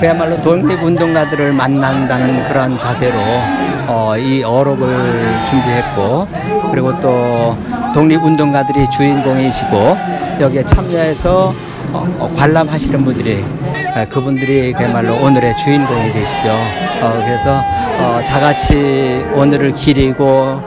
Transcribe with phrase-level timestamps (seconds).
[0.00, 3.14] 그야말로 독립운동가들을 만난다는 그런 자세로
[3.88, 4.86] 어, 이 어록을
[5.48, 6.28] 준비했고
[6.70, 7.56] 그리고 또
[7.94, 9.96] 독립운동가들이 주인공이시고
[10.40, 11.52] 여기에 참여해서
[11.92, 13.44] 어, 어, 관람하시는 분들이
[13.96, 16.50] 어, 그분들이 그야말로 오늘의 주인공이 되시죠.
[17.02, 17.60] 어, 그래서
[18.00, 20.62] 어, 다 같이 오늘을 기리고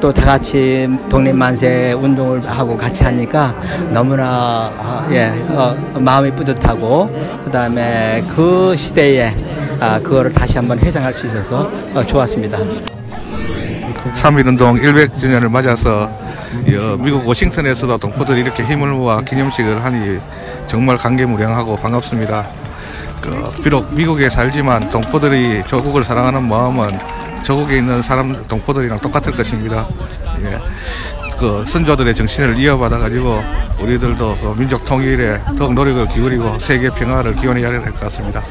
[0.00, 3.54] 또 다 같이 독립만세 운동을 하고 같이 하니까
[3.90, 7.10] 너무나 아, 예, 어, 마음이 뿌듯하고
[7.44, 9.34] 그다음에 그 시대에
[9.80, 12.58] 아, 그거를 다시 한번 회상할 수 있어서 어, 좋았습니다.
[14.14, 16.10] 3.1운동 100주년을 맞아서
[16.72, 20.18] 여, 미국 워싱턴에서도 동포들이 이렇게 힘을 모아 기념식을 하니
[20.66, 22.46] 정말 감개무량하고 반갑습니다.
[23.20, 26.98] 그, 비록 미국에 살지만 동포들이 조국을 사랑하는 마음은
[27.46, 29.86] 조국에 있는 사람 동포들이랑 똑같을 것입니다.
[30.40, 30.58] 예.
[31.38, 33.40] 그 선조들의 정신을 이어받아 가지고
[33.78, 38.42] 우리들도 그 민족 통일에 더욱 노력을 기울이고 세계 평화를 기원해야 될 것 같습니다.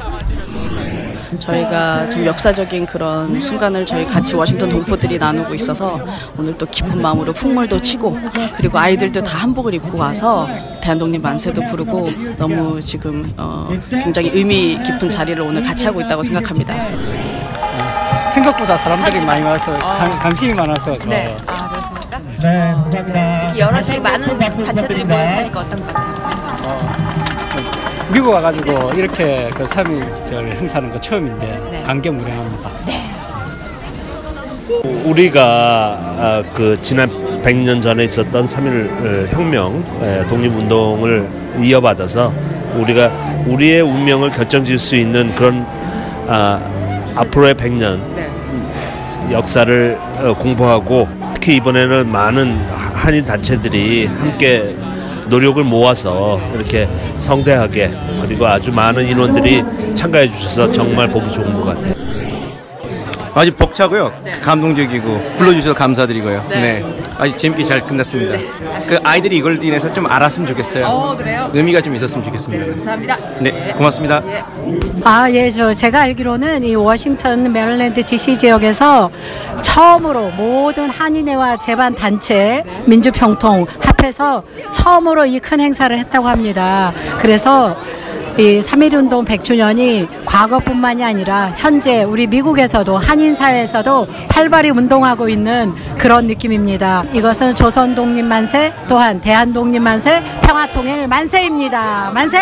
[1.38, 6.00] 저희가 좀 역사적인 그런 순간을 저희 같이 워싱턴 동포들이 나누고 있어서
[6.38, 8.16] 오늘 또 기쁜 마음으로 풍물도 치고
[8.56, 10.48] 그리고 아이들도 다 한복을 입고 와서
[10.80, 16.74] 대한독립 만세도 부르고 너무 지금 어, 굉장히 의미 깊은 자리를 오늘 같이 하고 있다고 생각합니다.
[18.36, 21.08] 생각보다 사람들이 많이 와서 감, 감심이 많아서 좋아요.
[21.08, 21.36] 네.
[21.46, 22.18] 아, 그렇습니까?
[22.42, 26.40] 네, 특히 여럿이 많은 단체들이 모여서 하니까 어떤 것 같아요?
[26.42, 26.78] 좋죠.
[28.12, 31.82] 미국 와가지고 이렇게 그 3.1절 행사하는 거 처음인데 네.
[31.82, 32.70] 감개무량합니다.
[35.04, 35.42] 우리가
[36.18, 37.08] 아, 그 지난
[37.42, 41.26] 100년 전에 있었던 3.1 혁명 에, 독립운동을
[41.62, 42.32] 이어받아서
[42.74, 43.10] 우리가
[43.46, 45.66] 우리의 운명을 결정질 수 있는 그런
[46.28, 46.60] 아,
[47.16, 48.15] 앞으로의 100년
[49.30, 54.74] 역사를 어, 공부하고 특히 이번에는 많은 하- 한인 단체들이 함께
[55.28, 57.90] 노력을 모아서 이렇게 성대하게
[58.22, 61.94] 그리고 아주 많은 인원들이 참가해 주셔서 정말 보기 좋은 것 같아요.
[63.34, 64.12] 아주 벅차고요.
[64.40, 66.42] 감동적이고 불러주셔서 감사드리고요.
[66.48, 66.82] 네.
[67.18, 68.38] 아주 재밌게 잘 끝났습니다.
[68.86, 70.86] 그 아이들이 이걸 인해서 좀 알았으면 좋겠어요.
[70.86, 71.50] 어, 그래요?
[71.52, 72.66] 의미가 좀 있었으면 좋겠습니다.
[72.74, 73.16] 감사합니다.
[73.40, 74.22] 네, 고맙습니다.
[75.04, 79.10] 아, 예, 저 제가 알기로는 이 워싱턴 메릴랜드 DC 지역에서
[79.62, 84.42] 처음으로 모든 한인회와 제반 단체 민주평통 합해서
[84.72, 86.92] 처음으로 이 큰 행사를 했다고 합니다.
[87.20, 87.76] 그래서
[88.38, 97.04] 이 3.1운동 100주년이 과거뿐만이 아니라 현재 우리 미국에서도 한인 사회에서도 활발히 운동하고 있는 그런 느낌입니다.
[97.14, 102.10] 이것은 조선 독립 만세 또한 대한 독립 만세 평화 통일 만세입니다.
[102.10, 102.38] 만세!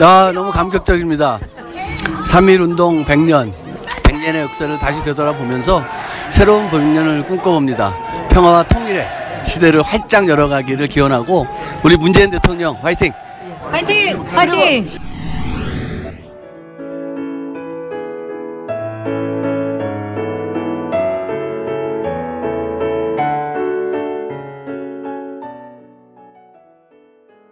[0.00, 1.40] 아, 너무 감격적입니다.
[2.30, 3.52] 3.1 운동 100년,
[4.04, 5.82] 100년의 역사를 다시 되돌아보면서
[6.30, 7.92] 새로운 100년을 꿈꿔봅니다.
[8.30, 9.08] 평화와 통일의
[9.44, 11.48] 시대를 활짝 열어가기를 기원하고
[11.82, 13.12] 우리 문재인 대통령 화이팅!
[13.74, 14.22] 화이팅!
[14.30, 15.03] 화이팅!